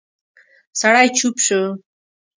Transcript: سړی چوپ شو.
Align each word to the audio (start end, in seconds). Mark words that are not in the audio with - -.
سړی 0.79 1.07
چوپ 1.17 1.35
شو. 1.45 1.61